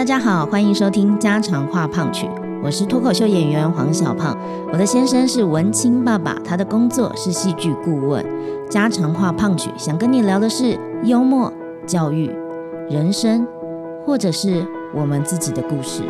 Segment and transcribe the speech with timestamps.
[0.00, 2.26] 大家好，欢迎收听家常话胖曲，
[2.64, 4.34] 我是脱口秀演员黄小胖。
[4.72, 8.24] 我的先生是文青爸爸，他的工作是戏剧顾问。
[8.70, 11.52] 家常话胖曲想跟你聊的是幽默、
[11.84, 12.34] 教育、
[12.88, 13.46] 人生，
[14.06, 16.02] 或者是我们自己的故事。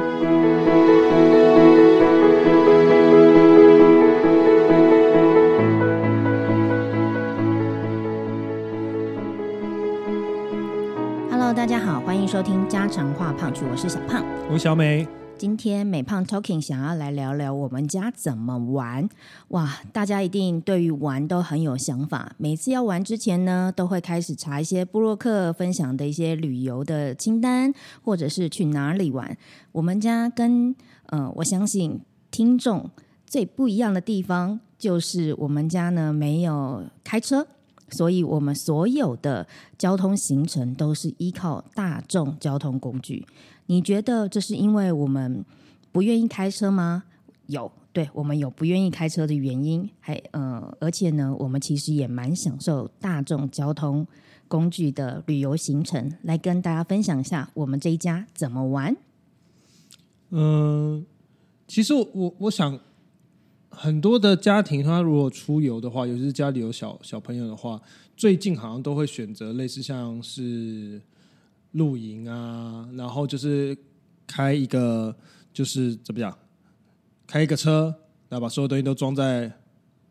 [12.30, 14.24] 收听家常话胖曲，我是小胖。
[14.48, 15.04] 我是小美，
[15.36, 19.08] 今天美胖 Talking 想要来聊聊我们家怎么玩。
[19.48, 22.30] 哇，大家一定对于玩都很有想法。
[22.38, 29.36] 每次要玩之前呢，都会开始查一些布洛克分享的一些旅游的清单，或者是去哪里玩。
[29.72, 30.72] 我们家跟
[31.06, 32.88] 呃，我相信听众
[33.26, 37.48] 最不一样的地方，就是我们家呢没有开车。
[37.90, 43.26] 所以，我们所有的交通行程都是依靠大众交通工具。
[43.66, 45.44] 你觉得这是因为我们
[45.92, 47.04] 不愿意开车吗？
[47.46, 49.88] 有，对我们有不愿意开车的原因。
[50.00, 54.06] 还呃，而且呢，我们其实也蛮享受大众交通
[54.48, 56.12] 工具的旅游行程。
[56.22, 58.96] 来跟大家分享一下我们这一家怎么玩。
[60.30, 61.04] 嗯，
[61.66, 62.78] 其实我我想
[63.70, 67.80] 很多的家庭，他如果出游的话，尤其是家里有小小朋友的话，
[68.16, 71.00] 最近好像都会选择类似像是
[71.72, 73.76] 露营啊，然后就是
[74.26, 75.16] 开一个
[75.52, 76.36] 就是怎么讲，
[77.26, 77.94] 开一个车，
[78.28, 79.50] 然后把所有东西都装在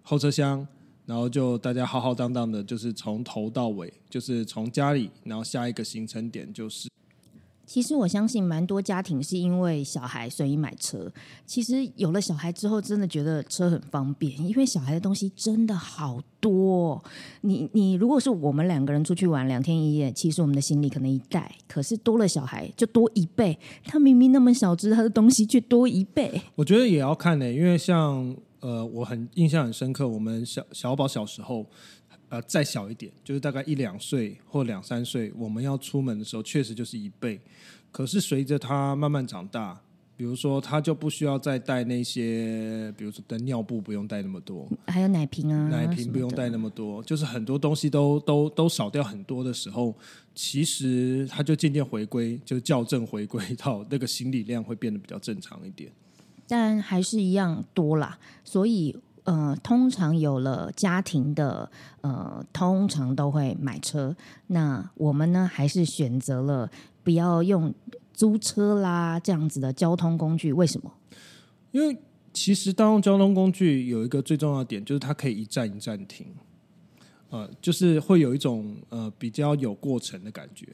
[0.02, 0.66] 后车厢，
[1.06, 6.90] 然后就大家浩浩荡荡的，就是从头到尾，就是从家里，然后下一个行程点就是。
[7.70, 11.08] 其实我相信蛮多家庭是因为小孩所以买车。
[11.45, 17.00] 其实有了小孩之后，真的觉得车很方便，因为小孩的东西真的好多。
[17.42, 23.56] 你你如果是我们两个人出去玩两天一夜，其实我们的行李可能一袋，可是多了小孩就多一倍。
[23.83, 26.42] 他明明那么小只，他的东西却多一倍。
[26.56, 31.67] 我觉得也要看呢、因为像呃，我很印象很深刻，我们小小宝小时候，
[32.30, 37.40] 呃，再小一点，就是大概一两岁或两三岁，我们要出门的时候，确实就是一倍。
[37.92, 39.82] 可是随着他慢慢长大，
[40.16, 49.95] 比如说他就不需要再带那些，比如说的尿布不用带那么多，还有奶瓶啊，奶瓶不用带那么多，就是很多东西都都都少掉很多的时候，
[50.36, 55.92] 其实他就渐渐回归，就校正回归到那个行李量会变得比较正常一点。
[56.48, 58.20] 但还是一样多啦。
[58.44, 61.70] 所以呃，通常有了家庭的
[62.02, 64.16] 呃，通常都会买车。
[64.48, 66.70] 那我们呢，还是选择了
[67.04, 67.74] 不要用
[68.14, 70.52] 租车啦这样子的交通工具。
[70.54, 70.92] 为什么？
[71.72, 71.98] 因为
[72.34, 76.28] 其实大众交通工具有一个最重要的点，就是它可以一站一站停，
[77.30, 80.68] 呃，就是会有一种呃比较有过程的感觉。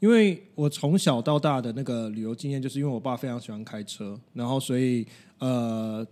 [0.00, 5.04] 因为我从小到大的那个旅游经验，就是因为我爸非常喜欢开车，然后所以
[5.38, 6.06] 呃，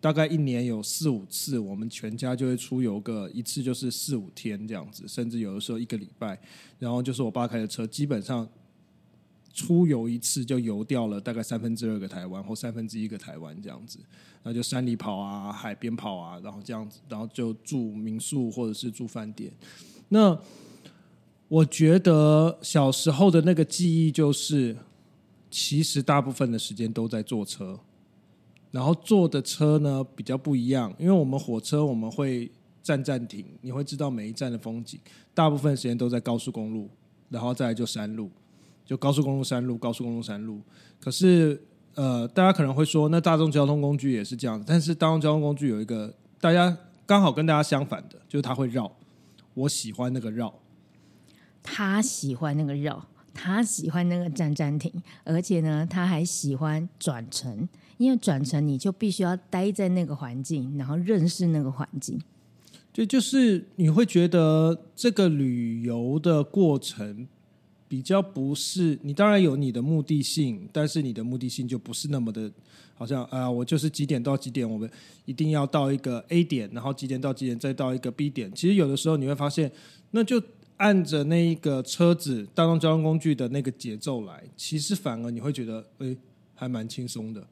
[0.00, 6.40] 大概一年有四五次，我们全家就会出游个一次就是四五天这样子，甚至有的时候一个礼拜。
[6.78, 8.48] 然后就是我爸开的车，基本上
[9.52, 13.98] 出游一次就游掉了大概三分之二个台湾或三分之一个台湾这样子。
[14.42, 19.52] 然后就山里跑啊，海边跑啊，然后这样子，然后就住民宿或者是住饭店。
[20.08, 20.38] 那
[21.46, 24.74] 我觉得小时候的那个记忆就是，
[25.50, 27.78] 其实大部分的时间都在坐车，
[28.70, 32.50] 然后坐的车呢比较不一样，因为我们火车我们会
[32.82, 34.98] 站站停，你会知道每一站的风景，
[35.34, 36.88] 大部分时间都在高速公路，
[37.28, 38.30] 然后再来就山路，
[38.84, 40.60] 就高速公路山路，高速公路山路。
[40.98, 41.60] 可是
[41.94, 48.90] 呃，大家可能会说，那大众交通工具也是这样，但是大众交通工具有一个大家刚好跟大家相反的，就是它会绕，
[49.54, 50.54] 我喜欢那个绕。
[51.62, 54.90] 他喜欢那个绕，他喜欢那个站站停，
[55.24, 57.68] 而且呢，他还喜欢转乘，
[58.00, 62.18] 因为转乘你就必须要待在那个环境，然后认识那个环境。
[62.94, 67.28] 就就是你会觉得这个旅游的过程
[67.86, 72.50] 比较不是你当然有你的目的性，但是你的目的性就不是那么的，
[72.94, 74.90] 好像啊、我就是几点到几点，我们
[75.26, 78.50] 一定要到一个 A 点，然后几点到几点再到一个 B 点。
[78.54, 79.70] 其实有的时候你会发现，
[80.12, 80.42] 那就
[80.78, 86.16] 按着那一个车子大众交通工具的那个节奏来，其实反而你会觉得，诶，
[86.54, 87.46] 还蛮轻松的。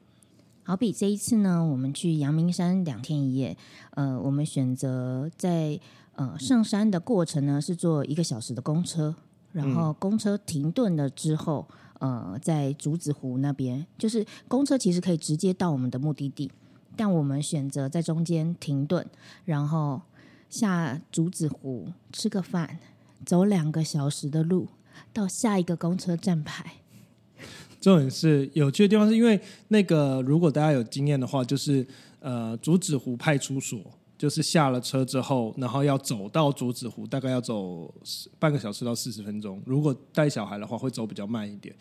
[0.69, 3.57] 好比这一次呢，我们去阳明山两天一夜，
[3.95, 5.79] 呃，我们选择在
[6.13, 9.15] 呃上山的过程呢是坐一个小时的公车，
[9.51, 11.67] 然后公车停顿了之后，
[11.97, 16.51] 呃，在竹子湖那边，就是公车其实可以直接到我们的目的地，
[16.95, 19.03] 但我们选择在中间停顿，
[19.45, 19.99] 然后
[20.51, 22.77] 下竹子湖吃个饭，
[23.25, 24.67] 走两个小时的路
[25.11, 26.78] 到下一个公车站牌。
[27.79, 29.39] 重点是有趣的地方，是因为
[29.69, 31.85] 那个如果大家有经验的话，就是
[32.19, 33.79] 呃竹子湖派出所，
[34.17, 37.93] 就是下了车之后，然后要走到竹子湖，大概要走
[38.37, 39.61] 半个小时到四十分钟。
[39.65, 41.73] 如果带小孩的话，会走比较慢一点。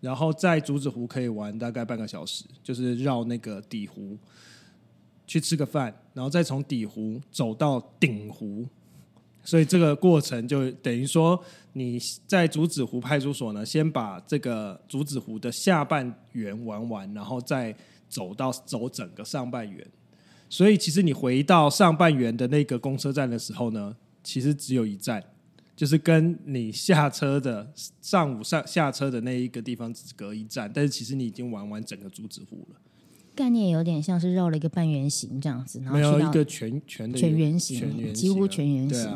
[0.00, 4.18] 然后在竹子湖可以玩大概半个小时，就是绕那个底湖
[5.26, 8.68] 去吃个饭，然后再从底湖走到顶湖。
[9.46, 11.40] 所以这个过程就等于说，
[11.74, 17.74] 你在竹子湖派出所呢，先把这个竹子湖的下半圆玩完，然后再
[18.08, 19.86] 走到走整个上半圆。
[20.48, 25.22] 所以其实你回到上半圆的那个公车站的时候呢，其实只有一站，
[25.76, 27.72] 就是跟你下车的
[28.02, 32.80] 上午上下车的那一个地方只隔一站，但是其实你已经玩完整个竹子湖了。
[33.34, 39.12] 概念有点像是绕了一个半圆形这样子，然后去到没有一个全全的全圆形几乎啊全圆形对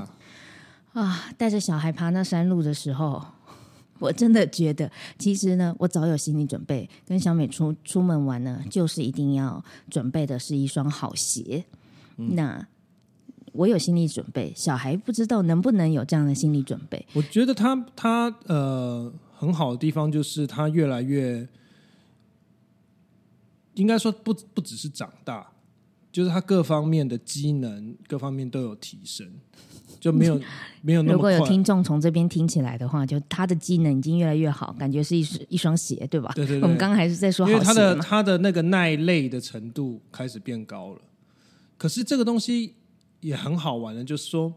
[0.92, 3.25] 啊，啊，带着小孩爬那山路的时候，
[3.98, 6.88] 我真的觉得，其实呢，我早有心理准备。
[7.06, 11.64] 跟小美出出门玩呢，就是一定要准备的是一双好鞋。
[12.16, 12.66] 嗯那
[13.52, 17.04] 我有心理准备，小孩不知道能不能有这样的心理准备。
[17.14, 21.48] 我觉得他他呃很好的地方就是他越来越，
[23.75, 25.50] 应该说不不只是长大，
[26.12, 29.28] 就是他各方面的机能各方面都有提升，
[30.00, 30.41] 就没有
[30.81, 31.12] 没有那么。
[31.12, 35.20] 如果有听众从这边听起来的话，就他的技能已经越来越好，感觉是一
[35.50, 36.32] 一双鞋，对吧？
[36.35, 37.94] 对对对我们刚刚还是在说因为他的。
[37.97, 41.00] 他的那个耐累的程度开始变高了，
[41.76, 42.75] 可是这个东西
[43.20, 44.52] 也很好玩的，就是说，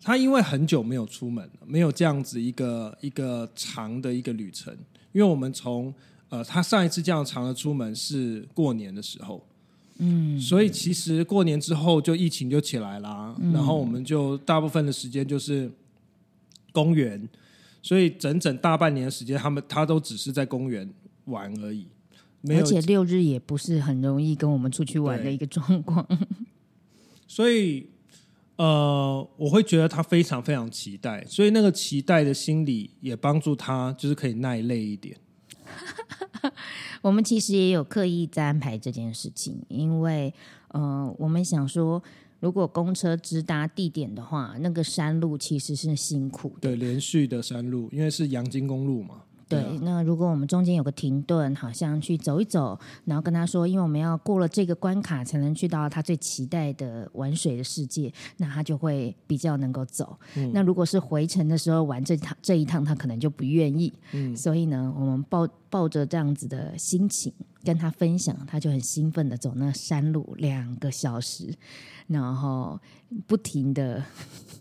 [0.00, 4.74] 他因为很久没有出门了，没有这样子一个一个长的一个旅程，
[5.12, 5.92] 因为我们从
[6.30, 9.44] 呃，他上一次这样长的出门是过年的时候。
[10.04, 15.70] 嗯，所以其实过年之后就疫情就起来啦，然后我们就大部分的时间就是
[16.72, 17.28] 公园，
[17.80, 20.92] 所以整整大半年的时间，他们他都只是在公园
[21.26, 21.86] 玩而已，
[22.40, 26.04] 没有而且六日也不是很容易跟我们出去玩的一个状况。
[27.28, 27.86] 所以
[28.56, 35.16] 呃，我会觉得他非常非常期待，所以那个期待的心理也帮助他，就是可以耐累一点。
[37.02, 40.32] 我们其实也有刻意在安排这件事情，因为
[40.74, 42.02] 嗯，我们想说，
[42.40, 46.60] 如果公车直达地点的话，那个山路其实是辛苦的。
[46.60, 49.22] 对，连续的山路，因为是阳金公路嘛。
[49.48, 60.18] 对，啊那如果我们中间有个停顿，好像去走一走，然后跟他说，因为我们要过了这个关卡，才能去到他最期待的玩水的世界，那他就会比较能够走。
[60.52, 63.92] 那如果是回程的时候玩这趟这一趟，他可能就不愿意。
[64.36, 71.54] 所以呢，我们抱抱着这样子的心情跟他分享，他就很兴奋的走那山路两个小时，
[72.06, 72.80] 然后
[73.26, 74.02] 不停的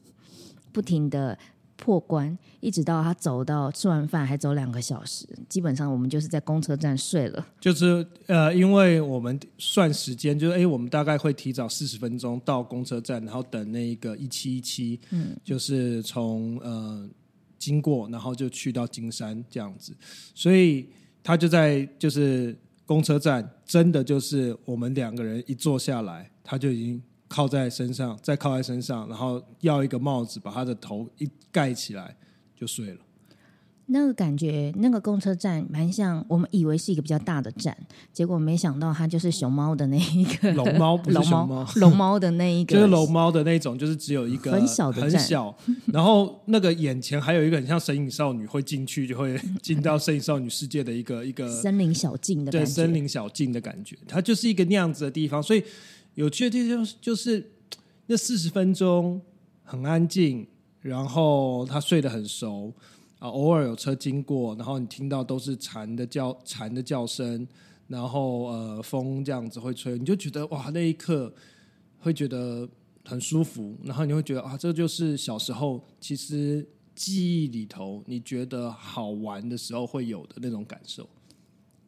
[0.71, 1.37] 不停的
[1.81, 7.43] 破关，一直到他走到吃完饭还走两个小时，基本上我们就是在公车站睡了。
[7.59, 17.09] 就是呃，因为我们算时间，就是哎，我们大概会提早四十分钟到公车站，然后等那个一七一七，嗯，就是从呃
[17.57, 19.97] 经过，然后就去到金山这样子，
[20.35, 20.87] 所以
[21.23, 22.55] 他就在就是
[22.85, 27.01] 公车站，真的就是我们两个人一坐下来，他就已经
[27.31, 32.17] 靠在身上，再靠在身上，然后要一个帽子把他的头一盖起来
[32.59, 32.97] 就睡了。
[33.93, 37.75] 那个感觉，那个公车站蛮像我们以为是一个比较大的站，
[38.13, 45.57] 结果没想到它就是熊猫的那一个龙猫不是龙 熊猫龙猫的那一个， 就是龙猫的那种，就是只有一个很小的站很小，
[45.91, 52.73] 然后那个眼前还有一个很像神隐少女会进去，就会进到神隐少女世界的一个一个 森林小径的对感觉。
[52.73, 55.43] 森林小径的感觉，它就是一个那样子的地方。
[55.43, 55.61] 所以
[56.15, 57.51] 有趣的地方就是就是
[58.07, 59.21] 那四十分钟
[59.63, 60.45] 很安静，
[60.81, 62.73] 然后他睡得很熟
[63.19, 67.47] 啊，偶尔有车经过，然后你听到都是蝉的叫蝉的叫声，
[67.87, 71.33] 然后呃风这样子会吹，你就觉得哇那一刻
[71.99, 72.67] 会觉得
[73.05, 81.07] 很舒服，然后你会觉得啊这就是小时候其实记忆里头你觉得好玩的时候会有的那种感受。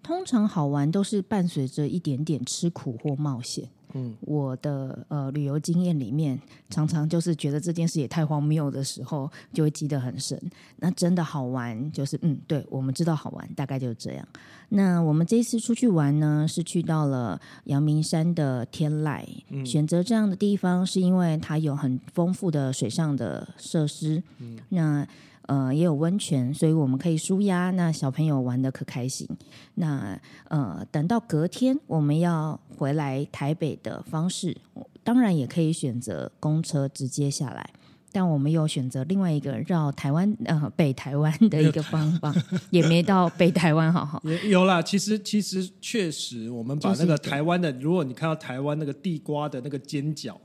[0.02, 3.70] 通常好玩都是伴随着一点点吃苦或冒险。
[3.94, 10.40] 嗯，我的呃旅游经验里面，常常就是觉得这件事也太荒谬的时候，就会记得很深。
[10.78, 14.28] 那真的好玩，就是嗯，对我们知道好玩，大概就是这样。
[14.70, 19.24] 那我们这一次出去玩呢，是去到了阳明山的天籁。
[19.66, 24.22] 选择这样的地方，是因为它有很丰富的水上的设施。
[24.40, 25.08] 嗯那
[25.48, 27.72] 呃，也有温泉，所以我们可以舒压。
[27.72, 29.28] 那小朋友玩的可开心。
[29.76, 30.20] 那
[30.50, 34.56] 呃，等到隔天我们要回来台北的方式，
[35.04, 37.70] 当然也可以选择公车直接下来。
[38.16, 42.32] 但我们又选择另外一个绕台湾呃北台湾的一个方 法，
[42.70, 44.22] 也没到北台湾，好好。
[44.24, 50.40] 也有啦，其实其实确实，我们把那个台湾的，如果你看到台湾那个地瓜的那个尖角，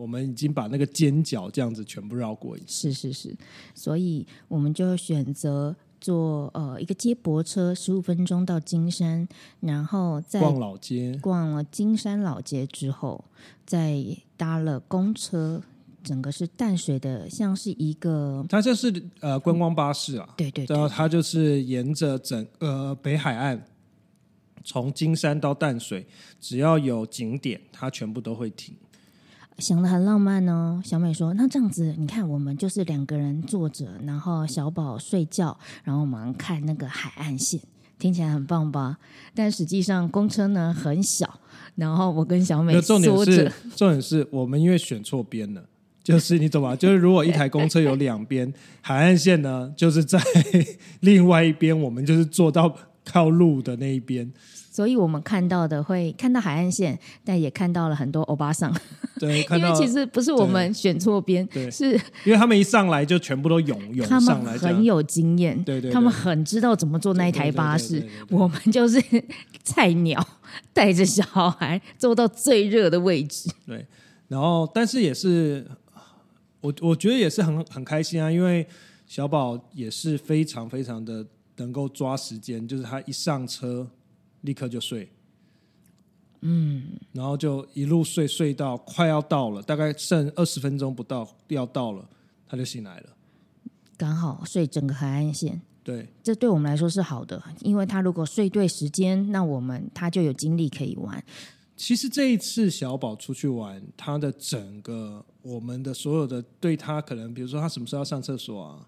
[0.00, 2.90] 我们已经把那个尖角这样子全部绕过一次。
[2.90, 3.36] 是是是，
[3.74, 9.28] 所以我们就选择坐呃一个接驳车，十五分钟到金山，
[9.60, 13.22] 然后再逛老街，逛了金山老街之后，
[13.66, 14.02] 再
[14.38, 15.62] 搭了公车，
[16.02, 18.90] 整个是淡水的，像是一个它就是
[19.20, 23.62] 呃观光巴士啊，对对对，然后它就是沿着整呃北海岸，
[24.64, 26.06] 从金山到淡水，
[26.40, 28.74] 只要有景点，它全部都会停。
[29.60, 30.80] 想的很浪漫哦。
[30.82, 37.60] 小美说：“那这样子，你看我们就是两个人坐着，然后小宝睡觉，然后我们看那个海岸线。”
[37.98, 38.96] 听起来很棒吧？
[39.34, 41.38] 但实际上公车呢很小，
[41.74, 45.62] 然后我跟小美那重点是，重点是我们因为选错边了。
[46.02, 46.74] 就是你懂吗？
[46.74, 48.50] 就是如果一台公车有两边，
[48.80, 50.18] 海岸线呢，就是在
[51.00, 52.74] 另外一边，我们就是坐到
[53.10, 54.30] 靠路的那一边。
[54.72, 58.72] 所以我们看到的会看到海岸线，但也看到了很多欧巴桑，
[59.18, 61.68] 对， 因为，其实不是我们选错边，对。
[61.68, 61.92] 是
[62.24, 65.92] 因为他们一上来就全部都涌涌他上来，很有经验，对对对。
[65.92, 69.02] 他们很知道怎么坐那一台巴士我们就是
[69.64, 70.24] 菜鸟，
[70.72, 73.50] 带着小孩坐到最热的位置。
[73.66, 73.84] 对，
[74.28, 75.66] 然后但是也是，
[76.60, 78.64] 我我觉得也是很很开心啊，因为
[79.08, 81.26] 小宝也是非常非常的
[81.62, 83.88] 能够抓时间，就是他一上车
[84.42, 85.10] 立刻就睡，
[86.40, 92.08] 嗯，然后就一路睡睡到快要到了，大概剩二十分钟不到要到了，
[92.48, 93.10] 他就醒来了。
[93.96, 101.22] 刚好睡整个海岸线，对，这对我们来说是好的，因为他如果睡对时间，那我们他就有精力可以玩。
[101.76, 108.86] 其实这一次小宝出去玩，他的整个我们的所有的对他可能，比如说他什么时候要上厕所啊，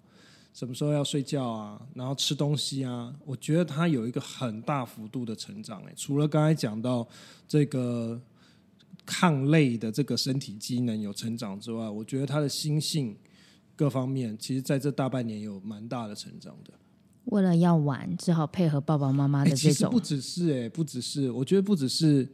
[0.53, 5.83] 什么时候要睡觉啊，然后吃东西啊，我觉得他有一个很大幅度的成长。
[5.85, 7.09] 哎，除了刚才讲到
[7.49, 8.21] 这个
[9.07, 13.17] 抗累的这个身体机能有成长之外，我觉得他的心性
[13.75, 16.73] 各方面，其实在这大半年有蛮大的成长的。
[17.27, 22.29] 为了要玩，只好配合爸爸妈妈哎、的这种其实不只是哎、不只是，我觉得不只是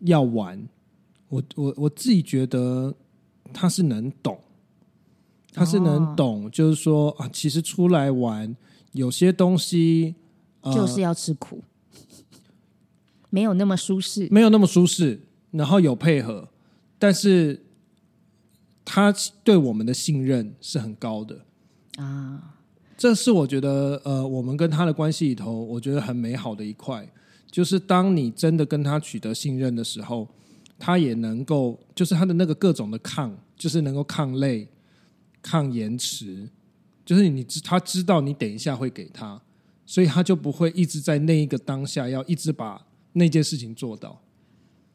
[0.00, 0.68] 要玩，
[1.28, 2.92] 我我我自己觉得
[3.52, 4.38] 他是能懂，
[5.58, 8.56] 他是能哦懂，就是说啊，其实出来玩
[8.92, 10.14] 有些东西、
[10.60, 11.62] 呃、就是要吃苦，
[13.30, 14.28] 没有那么舒适。
[14.30, 16.48] 没有那么舒适，然后有配合，
[16.98, 17.64] 但是
[18.84, 19.12] 他
[19.42, 21.44] 对我们的信任是很高的。
[21.96, 22.54] 啊，
[22.96, 27.10] 这是我觉得，呃，我们跟他的关系里头，我觉得很美好的一块，
[27.50, 30.28] 就是当你真的跟他取得信任的时候，
[30.78, 34.68] 他也能够，就是他的那个各种的抗，就是能够抗累、
[35.48, 36.48] 抗延迟，
[37.06, 39.40] 就是你知他知道你等一下会给他，
[39.86, 44.20] 所以他就不会一直在那一个当下要一直把那件事情做到。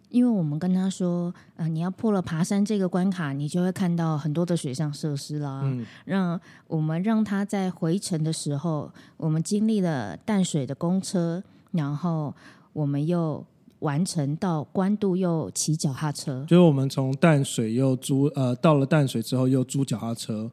[0.10, 5.62] 因为我们跟他说，呃，你要破了爬山这个关卡，你就会看到很多的水上设施啦。
[5.64, 12.32] 嗯让我们让他在回程的时候，我们经历了淡水的公车，然后
[12.74, 13.44] 我们又
[13.84, 16.46] 完成到关渡，又骑脚踏车。
[16.48, 20.50] 就是我们从淡水又租呃到了淡水之后又租脚踏车，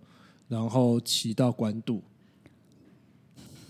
[0.48, 2.02] 然后骑到关渡，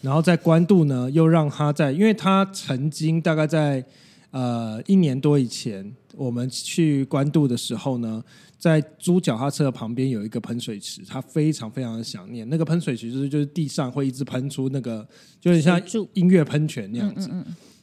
[0.00, 3.84] 然后在关渡呢又让他在，因为他曾经大概在
[4.30, 8.24] 呃一年多以前，我们去关渡的时候呢，
[8.58, 15.06] 在租脚踏车的旁边有一个喷水池，他非常非常的想念那个喷水池，就是就是地上会一直喷出那个，
[15.38, 17.30] 就有点像音乐喷泉那样子。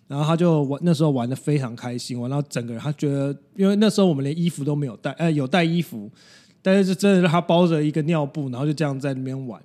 [0.07, 6.09] 然后他就玩，那时候玩的非常开心，玩到整个人他觉得，因为那时候我们连衣服都没有带，呃，有带衣服，
[6.61, 9.61] 但是真的是他包着一个尿布，然后就这样在那边玩。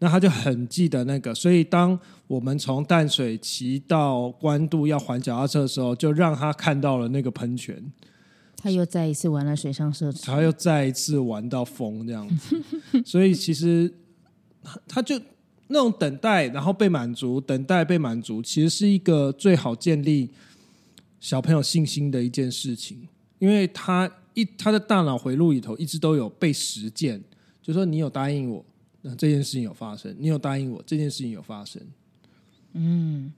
[0.00, 7.80] 那他就很记得那个，所以当我们从淡水骑到关渡要还脚踏车的时候，就让他看到了那个喷泉，
[8.56, 10.22] 他又再一次玩了水上设施。
[10.22, 12.60] 他又再一次玩到疯这样子。
[13.06, 13.90] 所以其实
[14.62, 15.18] 他他就
[15.68, 20.30] 那种等待，然后被满足，等待被满足，其实是一个最好建立
[21.20, 27.22] 小朋友信心的一件事情，因为他一他的大脑回路里头一直都有被实践，
[27.62, 28.64] 就说你有答应我，
[29.02, 31.80] 那这件事情有发生；你有答应我，这件事情有发生。
[32.72, 33.32] 嗯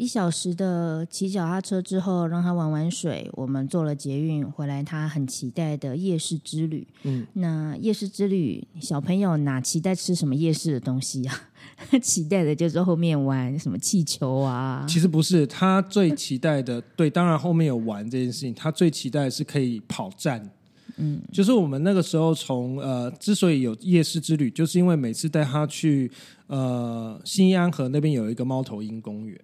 [0.00, 3.28] 一小时的骑脚踏车之后，让他玩玩水。
[3.34, 6.88] 我们坐了捷运回来，他很期待的夜市之旅。
[7.02, 11.38] 嗯，那夜市之旅，小朋友哪期待吃什么夜市的东西啊？
[12.00, 14.86] 期待的就是后面玩什么气球啊。
[14.88, 20.50] 其实不是，他最期待的，对，当然后面有玩这件事情，他最期待的是可以跑站，
[20.96, 26.10] 嗯，就是我们那个时候从呃，之所以有夜市之旅，就是因为每次带他去
[26.46, 29.38] 呃新安河那边有一个猫头鹰公园，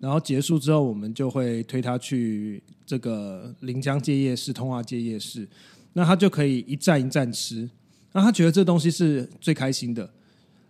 [0.00, 5.48] 然后结束之后，我们就会推他去这个临江街夜市、通化街夜市，
[5.92, 7.68] 那他就可以一站一站吃，
[8.12, 10.08] 那他觉得这东西是最开心的，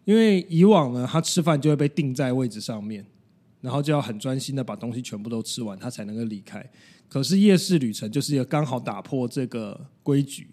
[0.04, 3.04] 因为以往呢，他吃饭就会被定在位置上面，
[3.60, 6.64] 然后就要很专心的把东西全部都吃完，他才能够离开。
[7.08, 10.48] 可是夜市旅程就是一个刚好打破这个规矩，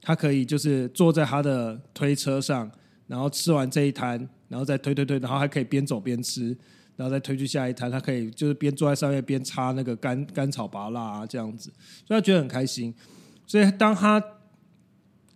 [0.00, 2.70] 他可以就是坐在他的推车上，
[3.06, 6.56] 然后吃完这一摊，然后再推推推，然后还可以边走边吃，
[6.96, 11.70] 然后再推去下一摊，他可以就是边坐在上面边擦那个干干草拔蜡啊这样子，
[12.06, 12.94] 所以他觉得很开心。
[13.46, 14.22] 所以当他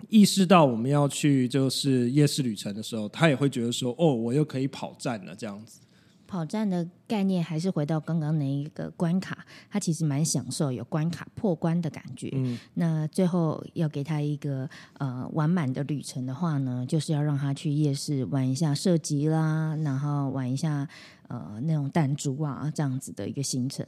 [0.09, 5.81] 意识到我们要去就是夜市旅程的时候，他也会觉得说：“哦，我又可以跑站了。”这样子。
[6.29, 12.31] 跑站的概念还是回到刚刚那一个关卡，他其实蛮享受有关卡破关的感觉。
[12.33, 20.89] 嗯，那最后要给他一个呃完满的旅程的话呢，就是要让他去夜市玩一下射击啦，然后玩一下。
[21.28, 23.87] 呃，那种弹珠啊，这样子的一个行程。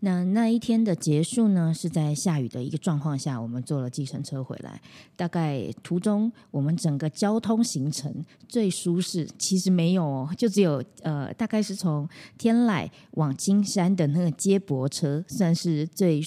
[0.00, 4.80] 那那一天的结束呢，是在下雨的一个状况下，我们坐了计程车回来。
[5.16, 16.22] 大概途中，我们整个交通行程最舒适，其实没有哦，就只有呃，大概是从天籁往金山的那个接驳车，算是最。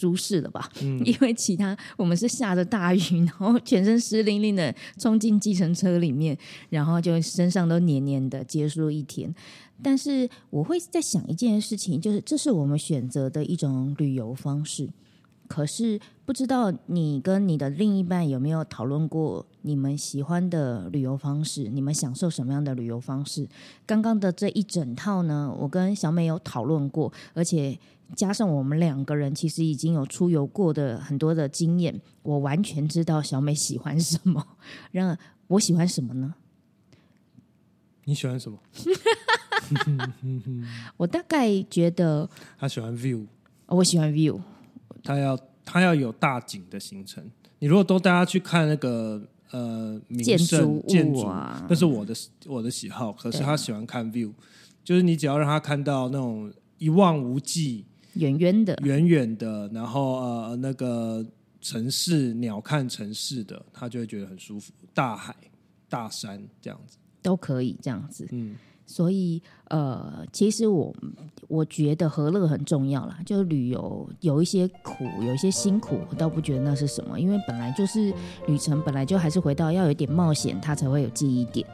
[0.00, 0.66] 舒适了吧？
[0.80, 6.34] 嗯，因为其他我们是下着大雨，然后全身湿淋淋的冲进计程车里面，
[6.70, 9.34] 然后就身上都黏黏的，结束一天。
[9.82, 14.88] 但是我会在想一件事情，就是这是我们选择的一种旅游方式。
[15.48, 21.64] 可是不知道你跟你的另一半有没有讨论过你们喜欢的旅游方式？
[21.64, 23.48] 你们享受什么样的旅游方式？
[23.84, 27.78] 刚刚的这一整套呢，我跟小美有讨论过，而且。
[28.16, 34.44] 加上我们两个人其实已经有出游过的很多的经验，我完全知道小美喜欢什么，
[34.90, 36.34] 让我喜欢什么呢？
[38.06, 38.58] 你喜欢什么？
[40.96, 42.28] 我大概觉得
[42.58, 43.26] 他喜欢 view，
[43.66, 44.40] 我喜欢 view，
[45.02, 47.24] 他要他要有大景的行程。
[47.58, 52.14] 你如果都带他去看那个呃建筑建筑啊，那是我的
[52.46, 53.12] 我的喜好。
[53.12, 54.32] 可是他喜欢看 view，
[54.82, 57.84] 就是你只要让他看到那种一望无际。
[58.14, 61.24] 远远的，远远的，然后呃，那个
[61.60, 64.72] 城市鸟看城市的，他就会觉得很舒服。
[64.92, 65.32] 大海、
[65.88, 68.26] 大山这样子都可以这样子。
[68.32, 68.56] 嗯，
[68.90, 70.92] 所以呃，其实我
[71.46, 73.18] 我觉得和乐很重要啦。
[73.24, 78.12] 就是旅游有一些苦，有一些辛苦，我倒不觉得那是什么，因为本来就是
[78.48, 81.64] 旅程，本来就还是回到要有点冒险，它才会有记忆点。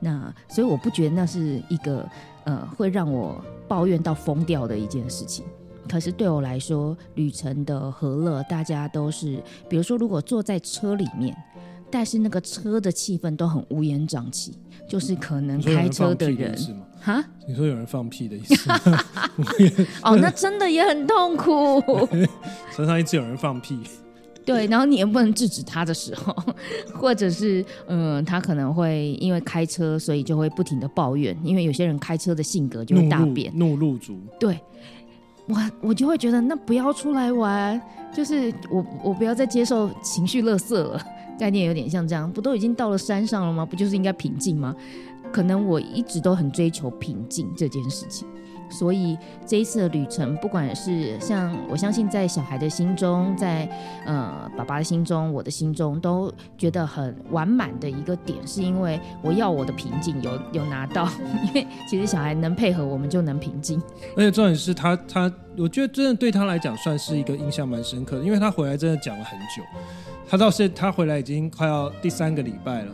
[0.00, 2.04] 那所以我不觉得那是一个
[2.42, 5.44] 呃会让我抱怨到疯掉的一件事情。
[5.88, 11.36] 可是对我来说，旅程的和乐，大家都是，比如说，如果坐在车里面，
[11.94, 16.52] 但是那个车的气氛都很乌烟瘴气，就是可能开车的人。
[17.00, 18.68] 哈，你说有人放屁的意思？
[20.02, 21.80] 哦，那真的也很痛苦。
[22.74, 23.78] 车上一直有人放屁，
[24.44, 26.34] 对，然后你也不能制止他的时候，
[26.92, 34.58] 或者是嗯，他可能会因为开车，所以就会不停的抱怨，因为有些人开车的性格就会大变，怒路族，对。
[35.46, 37.78] 我我就会觉得那不要出来玩，
[38.16, 41.06] 就是我我不要再接受情绪勒色了，
[41.38, 43.64] 概念有点像这样，不都已经到了山上了吗？
[43.66, 44.74] 不就是应该平静吗？
[45.32, 48.26] 可能我一直都很追求平静这件事情。
[48.74, 53.68] 所以这一次的旅程，不管是像我相信，在小孩的心中，在
[54.04, 61.08] 呃爸爸的心中，我的心中，都觉得很完满的一个点，是因为我要我的平静有 有拿到，
[61.46, 63.80] 因为其实小孩能配合，我们就能平静。
[64.16, 69.62] 而且重点是他他，我觉得真的对他来讲算是一个印象蛮深刻的，因为他回来真的讲了很久，
[70.28, 72.92] 他到现他回来已经快要第三个礼拜了。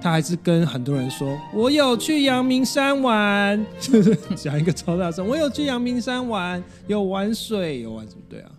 [0.00, 5.26] 他还是跟很多人说：“我有去阳明山玩，就 是讲一个超大声。
[5.26, 8.22] 我有去阳明山玩，有玩水，有玩什么？
[8.28, 8.50] 对啊。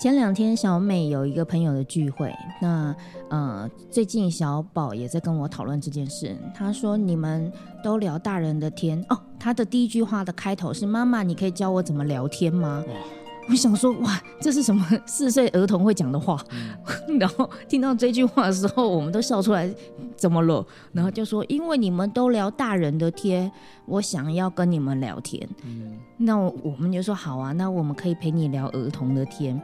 [0.00, 2.94] 前两天小美有一个朋友的聚会，那
[3.30, 6.36] 呃，最近小宝也在跟我讨论这件事。
[6.54, 7.50] 他说：你们
[7.82, 9.18] 都聊大人的天哦。
[9.40, 12.84] 他的第一句话的开头是：妈妈，你可以教我怎么聊天吗？
[13.48, 16.38] 我想说，哇，这是什么 四岁儿童会讲的话？
[17.18, 19.68] 然后听到这句话的时候，我们都笑出来。
[20.16, 20.66] 怎么了？
[20.92, 23.50] 然后就说，因为你们都聊大人的天，
[23.86, 25.48] 我想要跟你们聊天。
[26.16, 29.60] 那我们就说好啊，那我们可以陪你聊儿童的天。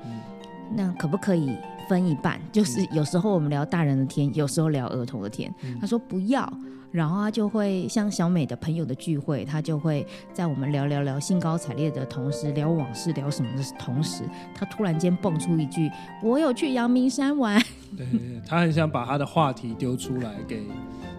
[0.76, 1.56] 那可不可以
[1.88, 2.40] 分一半？
[2.52, 5.52] 就是有时候我们聊大人的天，有时候聊儿童的天。
[5.80, 6.50] 他说不要。
[6.94, 14.22] 然后他就会像小美的朋友的聚会，他就会在我们聊聊聊兴高采烈的同时，聊往事聊什么的同时，
[14.54, 15.90] 他突然间蹦出一句
[16.22, 17.60] ：“我有去阳明山玩。
[17.96, 18.06] 对
[18.46, 20.62] 他很想把他的话题丢出来给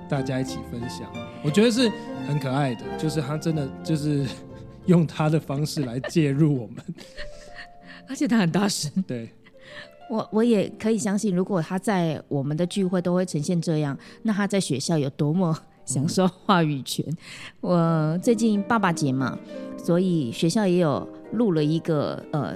[0.08, 1.12] 大家一起分享，
[1.44, 1.92] 我觉得是
[2.26, 4.26] 很可爱的，就是他真的就是
[4.86, 6.78] 用他的方式来介入我们，”
[8.08, 8.90] 而且他很大声。
[9.06, 9.30] 对，
[10.10, 17.06] 我我也可以相信，如果他在我们的聚会都会呈现这样，那他在学校有多么享受话语权。
[17.62, 19.38] 我最近爸爸节嘛，
[19.78, 22.54] 所以学校也有录了一个呃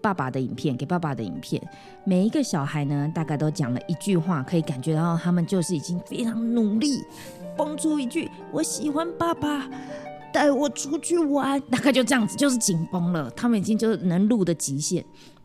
[0.00, 1.60] 爸爸的影片，给爸爸的影片。
[2.04, 7.02] 每一个小孩呢，大概都讲了一句话，可以感觉到他们就是已经非常努力，
[7.56, 9.68] 蹦出一句“我喜欢爸爸”。
[10.34, 13.30] 带我出去玩，大概就这样子，就是紧绷了。
[13.36, 15.04] 他们已经就是能录的极限，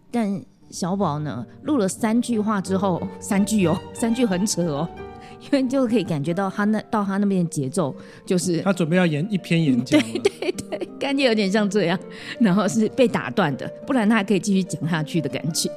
[0.10, 4.88] 但小宝呢，录了三句话之后，三句哦， 三句很扯哦，
[5.42, 12.00] 因为就可以感觉到他那到他那边的节奏，就是他准备要演一篇演讲 对，对对，感觉有点像这样，
[12.40, 15.70] 然后是被打断的，不然他还可以继续讲下去的感觉。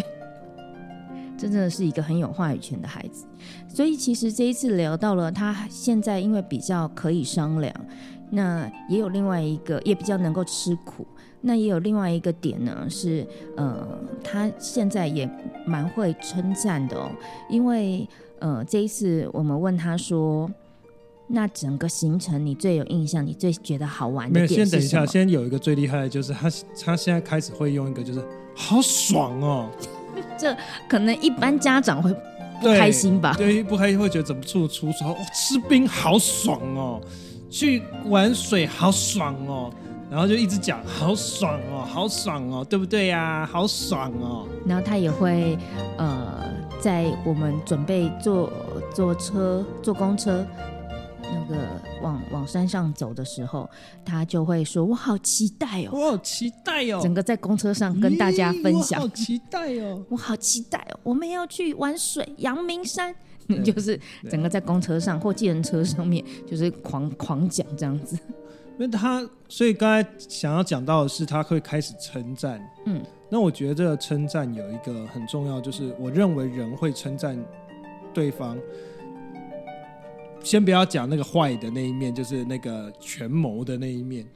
[1.39, 3.25] 这真的是一个很有话语权的孩子，
[3.67, 7.75] 所以其实这一次聊到了他现在，因为比较可以商量。
[8.35, 11.07] 那也有另外一个，也比较能够吃苦。
[11.45, 13.87] 那也有另外一个点呢，是呃，
[14.23, 15.29] 他现在也
[15.67, 17.11] 蛮会称赞的哦。
[17.51, 20.49] 因为呃，这一次我们问他说，
[21.27, 26.49] 那整个行程你最有印象，你最觉得好玩的点先等一下，先有一个最厉害的就是他，
[26.85, 29.69] 他现在开始会用一个就是好爽哦。
[30.39, 30.57] 这
[30.89, 32.15] 可能一般家长会
[32.61, 33.35] 不开心吧？
[33.37, 37.01] 对，不开心会觉得怎么出出说吃冰好爽哦。
[37.53, 39.71] 去玩水好爽哦，
[40.11, 43.47] 然后就一直讲好爽哦，好爽哦，对不对呀？
[43.53, 44.49] 好爽哦。
[44.67, 45.57] 然后他也会
[45.99, 48.51] 呃，在我们准备坐
[48.95, 50.45] 坐车坐公车
[51.23, 51.63] 那个
[52.03, 53.69] 往往山上走的时候，
[54.03, 63.15] 他就会说：“我好期待哦，我好期待哦。”整个在公车上跟大家分享，好期待哦， 我好期待哦，我们要去玩水，阳明山。
[63.65, 63.99] 就是
[64.31, 68.17] 整个在公车上或计程车上面，就是狂狂讲这样子。
[68.79, 72.61] 因为他，所以刚才想要讲到的是，他会开始称赞。
[72.87, 77.39] 嗯，那我觉得这个称赞有一个很重要，就是我认为人会称赞
[78.15, 78.59] 对方。
[80.43, 84.27] 先不要讲那个坏的那一面，就是那个权谋的那一面。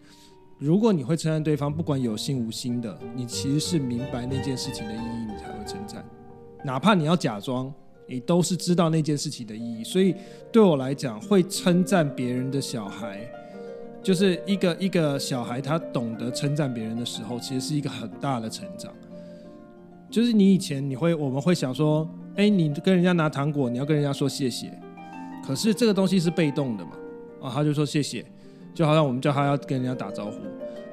[0.59, 6.05] 如果你会称赞对方，不管有心无心的，你其实是明白那件事情的意义，你才会称赞。
[6.63, 7.73] 哪怕你要假装。
[8.07, 10.15] 你都是知道那件事情的意义，所以
[10.53, 13.29] 对我来讲，会称赞别人的小孩，
[14.03, 18.93] 就是一个一个小孩，他懂得称赞别人的时候，其实是一个很大的成长。
[20.09, 24.73] 就是你以前你会，我们会想说，哎，你跟人家拿糖果，你要跟人家说谢谢，
[25.45, 26.93] 可是这个东西是被动的嘛，
[27.43, 28.25] 啊，他就说谢谢，
[28.73, 30.39] 就好像我们叫他要跟人家打招呼。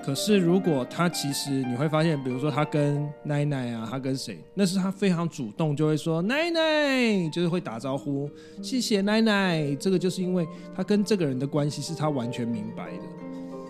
[0.05, 8.29] 可是，如果他其实你会发现，比如说他跟奶奶啊，他跟谁，那是他非常主动，就会说奶奶，就是会打招呼，
[8.61, 9.73] 谢谢奶奶。
[9.75, 13.03] 这个就是因为他跟这个人的关系是他完全明白的，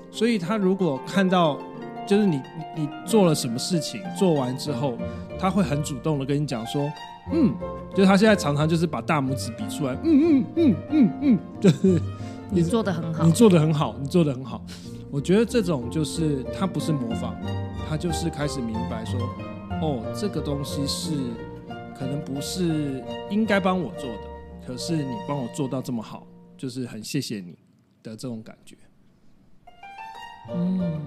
[0.10, 1.60] 所以他如果看到
[2.08, 2.38] 就是你
[2.76, 4.98] 你你做了什么事情，做完之后，
[5.38, 6.92] 他会很主动的跟你讲说，
[7.32, 7.54] 嗯，
[7.94, 12.02] 就是他现在常常就是把大拇指比出来，嗯嗯嗯嗯嗯，就是
[12.50, 14.60] 你做的很好，你做的很好，你做的很好。
[15.14, 17.36] 我觉得这种就是他不是模仿，
[17.88, 19.20] 他就是开始明白说，
[19.80, 21.12] 哦，这个东西是
[21.96, 26.26] 可能不是应该帮我做的，可是你帮我做到这么好，
[26.58, 27.56] 就是很谢谢你
[28.02, 28.76] 的这种感觉。
[30.52, 31.00] 嗯，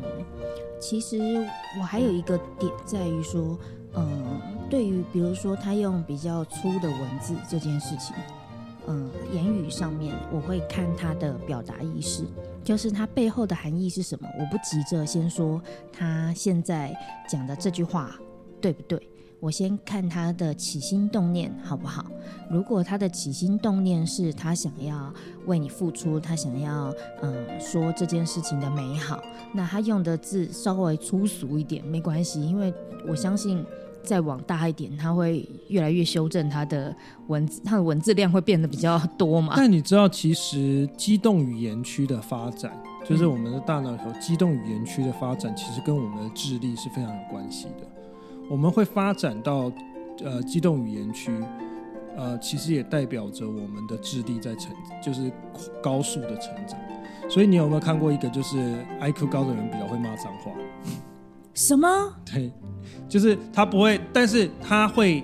[0.81, 1.45] 其实
[1.77, 3.59] 我还有一个点在于说，
[3.97, 4.41] 嗯，
[4.71, 8.15] 对于比如说他用比较粗的文字这件事情。
[8.87, 12.23] 嗯，言语上面我会看他的表达意识，
[12.67, 14.29] 就是他背后的含义是什么。
[14.41, 16.93] 我不急着先说他现在
[17.31, 18.19] 讲的这句话
[18.61, 19.01] 对不对，
[19.39, 22.05] 我先看他的起心动念好不好。
[22.51, 25.15] 如果他的起心动念是他想要
[25.47, 29.23] 为你付出，他想要嗯说这件事情的美好，
[29.55, 32.75] 那他用的字稍微粗俗一点没关系，因为
[33.07, 33.65] 我相信。
[34.07, 36.95] 再往大一点，它会越来越修正它的
[37.27, 39.55] 文字，它的文字量会变得比较多嘛？
[39.57, 42.73] 但你知道，其实机动语言区的发展，
[43.05, 47.87] 就是我们的大脑里头机动语言区的发展，其实跟我们的智力是非常有关系的。
[48.49, 49.71] 我们会发展到
[50.25, 51.33] 呃机动语言区，
[52.17, 54.73] 呃，其实也代表着我们的智力在成，
[55.05, 55.31] 就是
[55.83, 56.79] 高速的成长。
[57.29, 58.57] 所以你有没有看过一个，就是
[59.01, 60.53] IQ 高的人比较会骂脏话？
[61.57, 61.89] 什么？
[62.25, 62.53] 对。
[63.09, 65.23] 就是他不会，但是他会，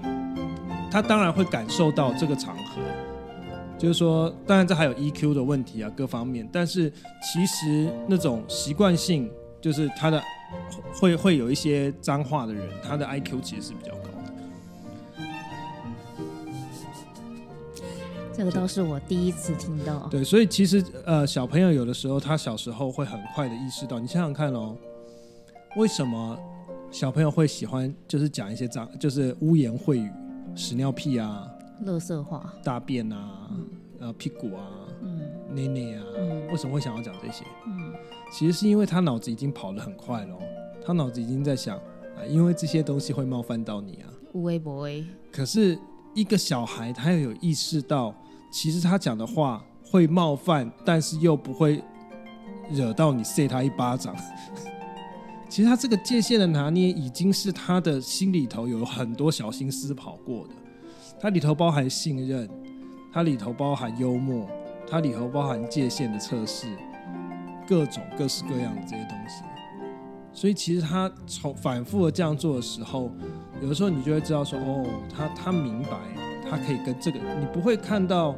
[0.88, 2.80] 他当然会感受到这个场合，
[3.76, 6.48] 就是说，当然这还有 EQ 的问题啊，各方面。
[6.52, 6.88] 但是
[7.20, 9.28] 其实那种习惯性，
[9.60, 10.22] 就是他的
[10.94, 15.26] 会会有一些脏话的人，他的 IQ 其实是比较高的。
[18.32, 20.06] 这个都是我第一次听到。
[20.08, 24.76] 对，所以其实呃，小朋友有的时候他小时候会很快的意识到，你想想看哦，
[25.76, 26.38] 为什么
[26.90, 30.10] 小朋友会喜欢就是讲一些脏，就是污言秽语、
[30.54, 31.48] 屎尿屁啊、
[31.84, 33.50] 乐色话、大便啊、
[33.98, 34.68] 呃屁股啊、
[35.00, 35.20] 嗯、
[35.54, 36.02] 内内啊，
[36.50, 37.44] 为什么会想要讲这些？
[37.66, 37.92] 嗯，
[38.30, 40.38] 其实是因为他脑子已经跑得很快了，
[40.84, 45.02] 他脑子已经在想啊，因为这些东西会冒犯到你啊，无微不微。
[45.32, 45.78] 可是
[46.14, 48.14] 一个小孩，他要有意识到。
[48.52, 51.82] 其实他讲的话会冒犯，但是又不会
[52.70, 54.14] 惹到你，扇他一巴掌。
[55.52, 60.54] 其实他这个界限的拿捏，已经是他的心里头有很多小心思跑过的。
[61.20, 62.48] 它里头包含信任，
[63.12, 64.48] 它里头包含幽默，
[64.88, 66.74] 它里头包含界限的测试，
[67.68, 69.44] 各种各式各样的这些东西。
[70.32, 73.10] 所以其实他从反复的这样做的时候，
[73.60, 75.98] 有的时候你就会知道说，哦，他他明白。
[76.50, 78.34] 他可以跟这个，你不会看到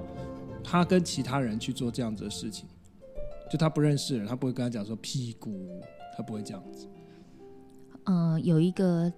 [0.64, 2.68] 他跟其他人去做这样子的事情，
[3.48, 5.68] 就他不认识人，他不会跟他讲说屁股，
[6.16, 6.88] 他不会这样子。
[8.04, 9.12] 嗯，有一个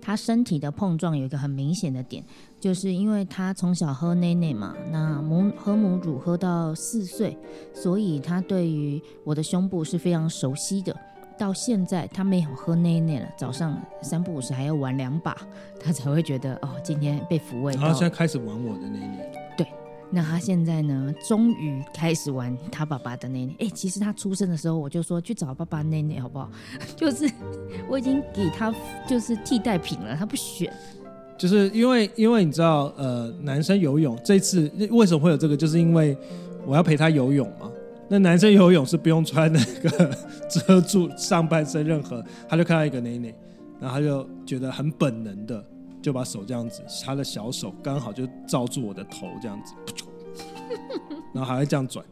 [0.00, 2.22] 他身体的碰撞有一个很明显的点，
[2.60, 7.36] 就是因为他从小喝奶奶嘛，那母喝母乳喝到四岁，
[7.72, 10.94] 所以他对于我的胸部是非常熟悉的。
[11.36, 15.36] 到现在他没有喝奶奶了，早上三不五时还要玩两把，
[15.80, 17.74] 他才会觉得哦，今天被抚慰。
[17.74, 19.43] 他现在开始玩我的奶奶。
[20.14, 23.52] 那他现在呢，终于开始玩他爸爸的奶奶。
[23.58, 26.48] 哎，其实他出生的时候我就说去找爸爸奶奶好不好？
[26.94, 27.28] 就是
[27.88, 28.72] 我已经给他
[29.08, 30.72] 就是替代品了，他不选。
[31.36, 35.56] 就是因为因为你知道呃，男生游泳这次为什么会有这个？
[35.56, 36.16] 就是因为
[36.64, 37.68] 我要陪他游泳嘛。
[38.08, 40.16] 那男生游泳是不用穿那个
[40.48, 43.34] 遮住上半身任何，他就看到一个内内，
[43.80, 45.64] 然后他就觉得很本能的
[46.04, 49.72] 就把手这样子，他的小手刚好就罩住我的头这样子，
[51.32, 52.04] 然后还会这样转，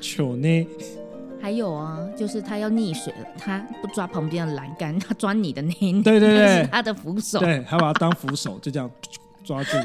[0.00, 0.66] 球呢？
[1.40, 8.90] 还有啊，就是他要溺水了，他不抓旁边的栏杆，他抓你的内内，对对对，他的扶手，对，他把它当扶手，就这样
[9.44, 9.76] 抓住。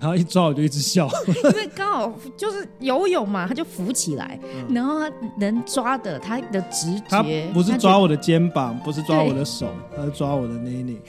[0.00, 1.08] 然后一抓我就一直笑，
[1.44, 4.36] 因为刚好就是游泳嘛，他就浮起来，
[4.68, 11.00] 然后他能抓的他的直觉，他不是抓我的肩膀，不是抓我的手，他是抓我的内内。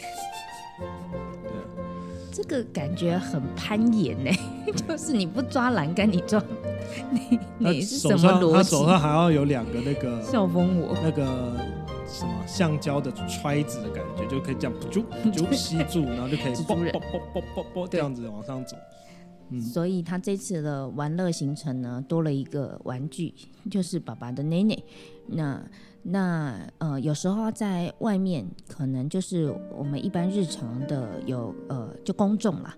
[1.44, 1.52] 对，
[2.32, 4.32] 这个感觉很攀岩呢，
[4.88, 6.42] 就是你不抓栏杆，你抓
[7.12, 8.54] 你你是什么逻辑？
[8.58, 11.56] 他手上还要有两个那个笑疯我那个。
[12.12, 18.76] 什么橡胶的揣子的感觉，就可以这样就就 吸住，然后就可以啵啵啵啵啵啵这样子往上走。
[19.62, 23.34] 所以他这次的玩乐行程呢，多了一个玩具，
[23.70, 24.78] 就是爸爸的奶奶。
[25.28, 25.62] 那
[26.04, 32.76] 那呃，有时候在外面，可能就是我们一般日常的有呃，就公众啦。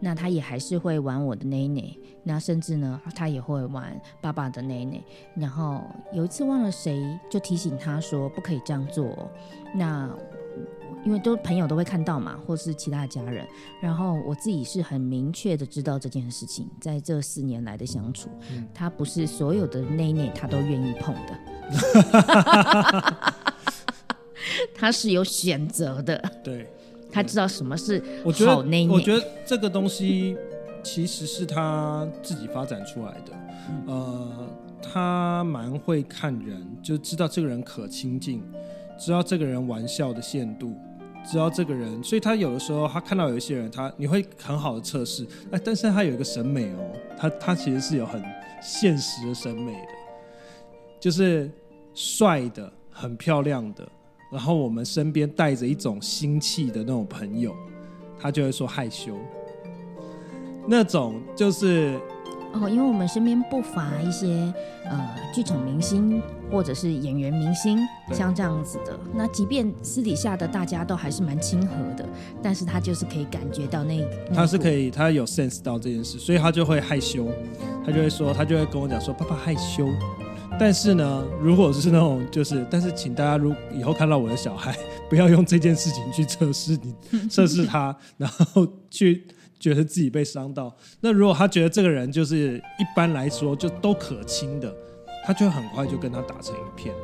[0.00, 5.02] 那他也还是会玩我的奶奶，那甚至呢，他也会玩爸爸的奶奶。
[5.34, 9.30] 然后有一次忘了谁就提醒他说不可以这样做。
[9.74, 10.10] 那
[11.04, 13.46] 因为都朋友都会看到嘛，或是其他家人。
[13.80, 18.28] 然后我自己是很明确的知道这件事情，在这四年来的相处，
[18.72, 21.38] 他不是所有的内内他都愿意碰的，
[24.74, 26.22] 他是有选择的。
[26.42, 26.70] 对。
[27.12, 28.02] 他知道什么是
[28.44, 30.36] 好内我觉得这个东西
[30.82, 33.32] 其实是他自己发展出来的。
[33.86, 34.48] 呃，
[34.82, 38.42] 他蛮会看人，就知道这个人可亲近，
[38.98, 40.76] 知道这个人玩笑的限度，
[41.24, 45.26] 知道这个人，所以他有的时候他看到有一些人，他你会很好的测试。
[45.50, 48.22] 哎，但是他有一个审美哦，他他其实是有很
[48.62, 49.88] 现实的审美的，
[51.00, 51.50] 就是
[51.94, 53.88] 帅的、很漂亮的。
[54.30, 57.54] 然后我们身边带着一种心气的那种朋友，
[58.18, 59.16] 他就会说害羞。
[60.66, 62.00] 那种就是
[62.54, 64.52] 哦，因为我们身边不乏一些
[64.84, 67.78] 呃剧场明星或者是演员明星，
[68.12, 68.98] 像这样子的。
[69.12, 72.06] 那即便私底下的大家都还是蛮亲和的，
[72.42, 74.00] 但是他就是可以感觉到那
[74.32, 77.28] 他是可以，他有 sense 到这件事，所以他就会害羞，
[77.84, 79.88] 他就会说，他就会跟我讲说，爸爸害羞。
[80.56, 84.72] 但是呢，如果是那种就是，但是请大家如以后看到我的小孩，
[85.10, 86.94] 不要用这件事情去测试你，
[87.28, 89.26] 测试他，然后去
[89.58, 90.74] 觉得自己被伤到。
[91.00, 94.74] 那如果他觉得这个人就是一般来说就都可亲的，
[95.24, 96.94] 他就很快就跟他打成一片。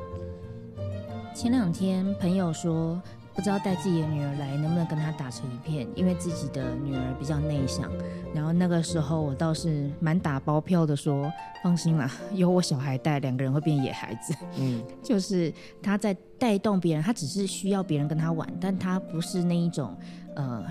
[1.34, 3.00] 前两天朋友说。
[3.32, 7.90] 不知道带自己的女儿来能不能跟她打成一片，因为自己的女儿比较内向。
[8.34, 11.32] 然后那个时候我倒是蛮打包票的说，
[11.62, 14.34] 放心啦，有我小孩带，两个人会变野孩子。
[14.58, 19.96] 嗯，就是他在带动别人，他只是需要别人跟他玩，但他不是那一种
[20.34, 20.62] 呃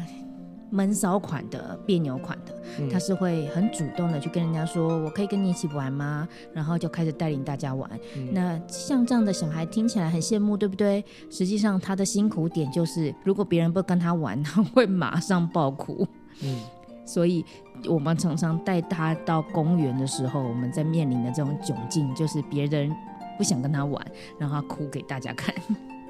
[0.72, 7.90] 闷骚款的、别扭款的，他是会很主动的去跟人家说：“我可以跟你一起玩吗？”然后就开始带领大家玩。
[8.32, 11.04] 那像这样的小孩听起来很羡慕，对不对？
[11.30, 16.08] 实际上他的辛苦点就是，如果别人不跟他玩，他会马上爆哭。
[16.44, 16.60] 嗯，
[17.06, 17.44] 所以
[17.88, 22.96] 我们常常带他到公园的时候，我们在面临的这种窘境，就是别人
[23.38, 24.06] 不想跟他玩，
[24.38, 25.54] 让他哭给大家看。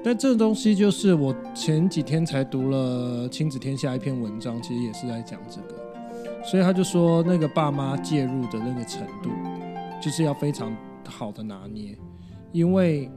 [0.03, 5.75] 但这个东西就是我前几天才读了《亲子天下》一篇文章，其实也是在讲这个，
[6.45, 9.29] 所以他就说那个爸妈介入的那个程度，
[10.01, 11.97] 就是要非常好的拿捏，
[12.53, 13.11] 因为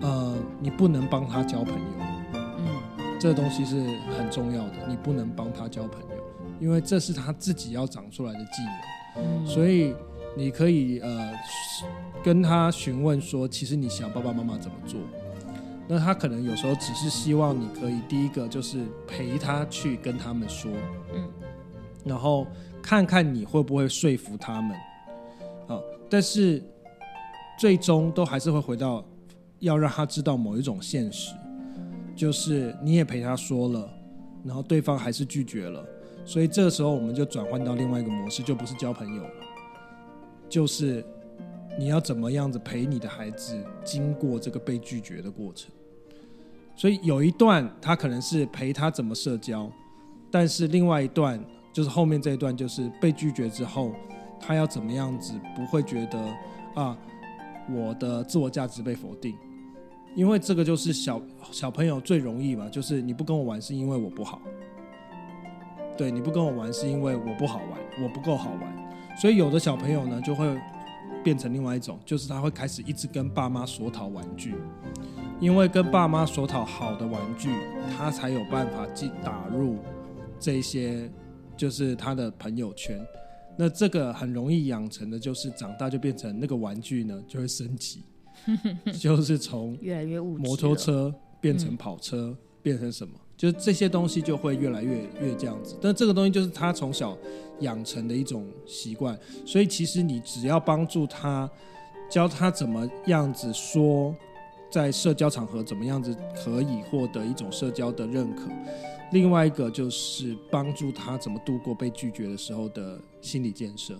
[0.00, 2.66] 呃，你不能帮他交朋友，嗯
[3.20, 3.76] 这东西是
[4.18, 6.08] 很重要的，你不能帮他交朋友，
[6.58, 9.24] 因为这是他自己要长出来的技能。
[9.24, 9.94] 嗯，所以
[10.36, 11.32] 你可以呃
[12.24, 14.98] 跟他询问说，其实你想爸爸妈妈怎么做？
[15.88, 20.70] 那他可能有时候只是希望你可以第一个就是陪他去跟他们说，
[21.12, 21.28] 嗯，
[22.04, 22.46] 然后
[22.80, 24.76] 看看你会不会说服他们，
[25.68, 26.62] 啊，但是
[27.58, 29.04] 最终都还是会回到
[29.58, 31.34] 要让他知道某一种现实，
[32.16, 33.90] 就是你也陪他说了，
[34.44, 35.84] 然后对方还是拒绝了。
[36.24, 39.30] 所以这个时候我们就转换到另外一个模式，就不是交朋友了，
[40.48, 41.04] 就是
[41.78, 45.70] 你要怎么样子陪你的孩子经过这个被拒绝的过程。
[46.74, 49.70] 所以有一段他可能是陪他怎么社交，
[50.30, 53.92] 但是另外一段就是后面这一段就是被拒绝之后，
[54.40, 56.18] 他要怎么样子不会觉得
[56.74, 56.96] 啊
[57.70, 59.34] 我的自我价值被否定，
[60.14, 64.40] 因为这个就是小小朋友最容易嘛，就是你不跟我玩是因为我不好。
[65.96, 70.46] 对，你不跟我玩是因为我不好玩，我不够好玩，所以有的小朋友呢就会
[71.22, 74.54] 变成另外一种，就是他会开始一直跟爸妈索讨玩具，
[75.40, 77.50] 因为跟爸妈索讨好的玩具，
[77.96, 79.78] 他才有办法进打入
[80.38, 81.10] 这些
[81.56, 82.98] 就是他的朋友圈。
[83.56, 88.02] 那这个很容易养成的就是长大就变成那个玩具呢就会升级，
[88.98, 93.12] 就是从 越来越物质摩托车变成跑车，变成什么？
[93.36, 95.76] 就是这些东西就会越来越越这样子。
[95.82, 97.16] 但这个东西就是他从小
[97.62, 101.50] 养成的一种习惯，所以其实你只要帮助他，
[102.10, 104.14] 教他怎么样子说，
[104.70, 108.50] 在社交场合怎么样子可以获得一种社交的认可。
[109.12, 113.98] 另外一个就是帮助他怎么度过被拒绝的时候的心理建设。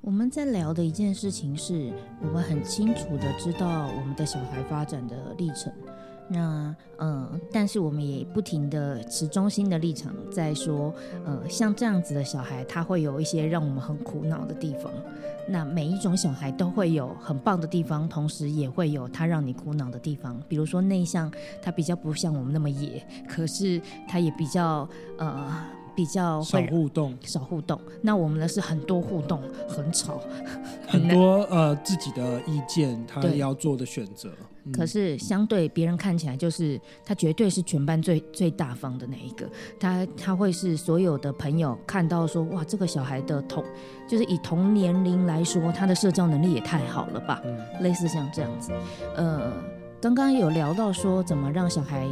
[0.00, 5.72] 我们在聊的一件事情是，我们很清楚的知道我们的小孩发展的历程。
[6.28, 10.92] 那呃，但是我们也不停的持中心的立场，在说，
[11.24, 14.92] 呃，像这样子的小孩，他会有一些让我们很苦恼的地方。
[15.48, 20.40] 那每一种小孩都会有很棒的地方，同时也会有他让你苦恼的地方。
[20.48, 21.30] 比如说内向，
[21.62, 27.80] 他比较不像我们那么野，可是他也比较呃比较少互动，少互动。
[28.02, 30.20] 那我们呢是很多互动，很吵，
[30.88, 34.32] 很多呃自己的意见，他对要做的选择。
[34.66, 34.72] 嗯。
[34.72, 39.48] 可是相对别人看起来，就是他绝对是全班最最大方的那一个，
[39.80, 43.64] 他他会是所有的朋友看到说，哇，这个小孩的同，
[44.08, 47.40] 就是以同年龄来说，他的社交能力也太好了吧，
[47.80, 48.72] 类似像这样子，
[49.16, 49.52] 呃。
[49.98, 52.06] 刚刚有聊到说怎么让小孩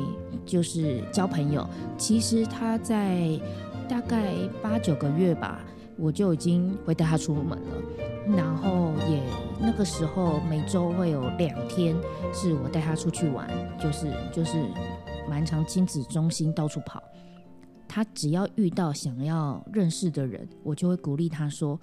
[0.46, 3.38] 就是交朋友，其实他在
[3.86, 5.60] 大概八九个月吧，
[5.96, 9.22] 我就已经会带他出门了，然后也
[9.60, 11.96] 那个时候每周会有两天
[12.32, 13.48] 是我带他出去玩，
[13.80, 14.56] 就是就是
[15.28, 17.02] 蛮长亲子中心到处跑。
[17.86, 21.80] 他只要遇到想要认识的人，我就会鼓励他说：“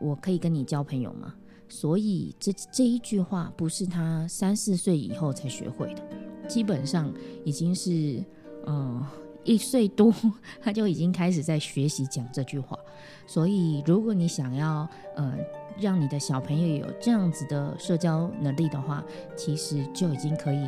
[0.00, 1.34] 我可以跟你交朋友吗？”
[1.68, 6.02] 所以这这一句话不是他三四岁以后才学会的，
[6.48, 7.12] 基本上
[7.44, 8.22] 已经是
[8.66, 9.04] 嗯
[9.44, 10.14] 一岁多
[10.60, 12.78] 他就已经开始在学习讲这句话。
[13.26, 15.36] 所以如果你想要呃
[15.80, 19.02] 让你的小朋友有这样子的社交能力的话，
[19.36, 20.66] 其实就已经可以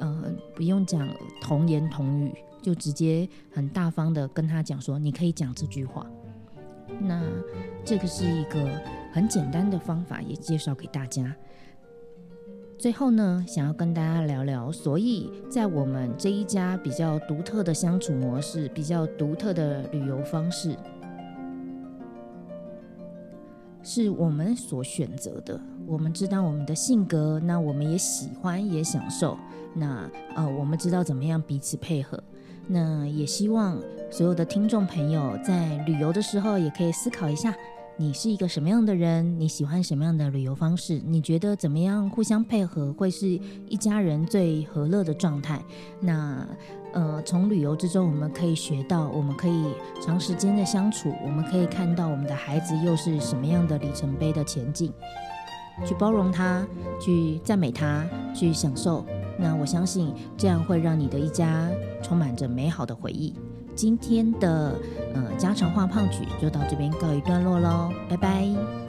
[0.00, 1.08] 呃不用讲
[1.40, 6.06] 童言童语，就直接很大方的跟他讲说，你可以讲这句话。
[7.00, 7.22] 那
[7.84, 8.80] 这个是一个
[9.12, 11.34] 很简单的方法，也介绍给大家。
[12.84, 20.76] 最后呢，想要跟大家聊聊，所以在我们这一家比较独特的相处模式，比较独特的旅游方式，
[23.82, 25.58] 是我们所选择的。
[25.86, 29.38] 我们知道我们的性格，那我们也喜欢也享受。
[29.74, 30.06] 那
[30.36, 32.22] 呃，我们知道怎么样彼此配合。
[32.68, 33.80] 那也希望
[34.10, 37.54] 所有的听众朋友在旅游的时候，也可以思考一下，
[37.96, 39.38] 你是一个什么样的人？
[39.38, 41.00] 你喜欢什么样的旅游方式？
[41.06, 43.28] 你觉得怎么样互相配合会是
[43.68, 45.62] 一家人最和乐的状态？
[46.00, 46.44] 那
[46.92, 49.66] 呃，从旅游之中，我们可以学到，我们可以
[50.02, 54.92] 长时间的相处，我们可以看到我们的孩子又是什么样的里程碑的前进，
[55.86, 56.66] 去包容他，
[57.00, 59.06] 去赞美他，去享受。
[59.38, 61.70] 那我相信这样会让你的一家
[62.02, 63.34] 充满着美好的回忆。
[63.74, 64.78] 今天的
[65.14, 68.83] 呃家常话胖曲就到这边告一段落喽，拜拜。